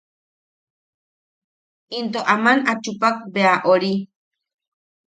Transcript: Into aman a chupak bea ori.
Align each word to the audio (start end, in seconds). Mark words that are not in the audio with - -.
Into 1.99 2.19
aman 2.35 2.59
a 2.71 2.73
chupak 2.83 3.15
bea 3.33 3.55
ori. 3.73 3.93